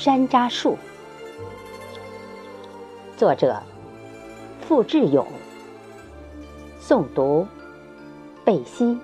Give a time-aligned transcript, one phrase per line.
[0.00, 0.78] 山楂树，
[3.16, 3.60] 作者
[4.60, 5.26] 付志勇，
[6.80, 7.48] 诵读
[8.44, 8.96] 贝西。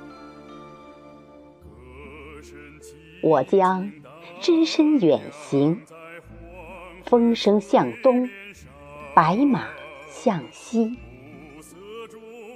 [3.25, 3.91] 我将
[4.41, 5.83] 只身远行，
[7.05, 8.31] 风声向东，
[9.17, 9.67] 白马
[10.09, 10.97] 向西。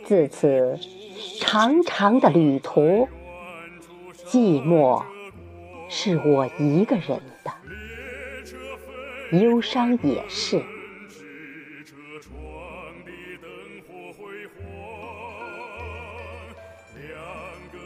[0.04, 0.78] 自此
[1.40, 3.08] 长长的旅途，
[4.14, 5.02] 寂寞
[5.88, 7.52] 是我一个人的，
[9.32, 10.62] 忧伤也是。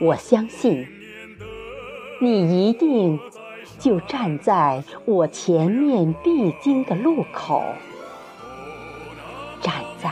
[0.01, 0.87] 我相信。
[2.21, 3.19] 你一定
[3.81, 7.65] 就站在我前面必经的路口，
[9.61, 10.09] 站在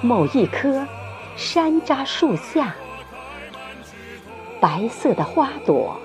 [0.00, 0.88] 某一棵
[1.36, 2.74] 山楂树下，
[4.58, 6.00] 白色的花朵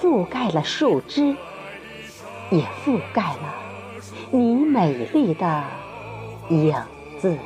[0.00, 1.36] 覆盖了树枝，
[2.52, 3.54] 也覆盖了
[4.30, 5.64] 你美丽的
[6.50, 6.74] 影
[7.18, 7.36] 子。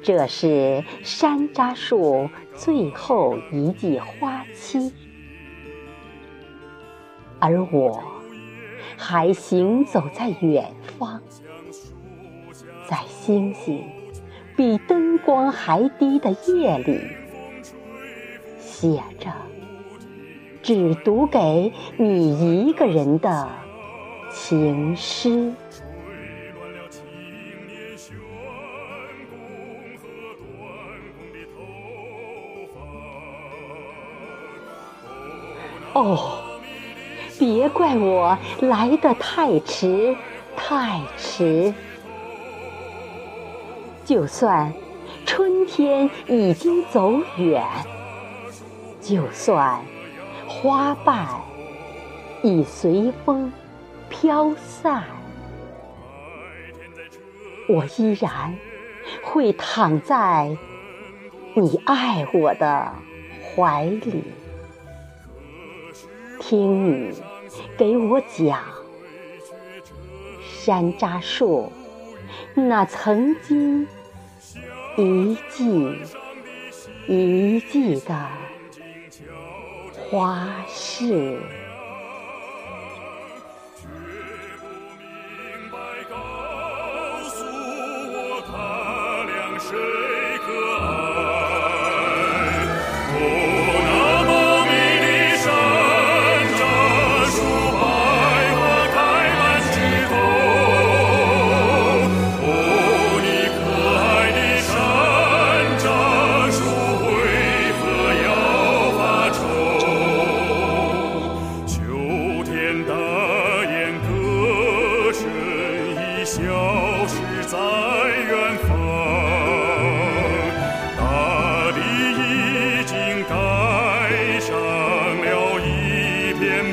[0.00, 4.92] 这是山楂树最后一季花期，
[7.40, 8.04] 而我
[8.96, 11.20] 还行走在远方，
[12.88, 13.84] 在星星
[14.56, 17.00] 比灯光还低的夜里，
[18.60, 19.32] 写着
[20.66, 23.48] 只读给你一个人的
[24.32, 25.52] 情诗。
[35.92, 36.42] 哦，
[37.38, 40.16] 别怪我来得太迟，
[40.56, 41.72] 太迟。
[44.04, 44.74] 就算
[45.24, 47.64] 春天已经走远，
[49.00, 49.80] 就算
[50.62, 51.28] 花瓣
[52.42, 53.52] 已随风
[54.08, 55.04] 飘散，
[57.68, 58.56] 我依然
[59.22, 60.56] 会躺在
[61.54, 62.90] 你爱我的
[63.54, 64.24] 怀里。
[66.40, 67.14] 听你
[67.76, 68.60] 给我讲
[70.42, 71.70] 山楂树
[72.54, 73.86] 那曾经
[74.96, 75.98] 一季
[77.08, 78.28] 一季的
[80.10, 81.65] 花市。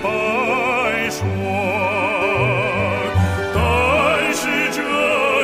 [0.01, 1.27] 白霜
[3.53, 4.81] 但是这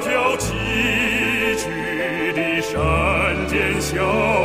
[0.02, 0.48] 条崎
[1.58, 4.39] 岖的山间小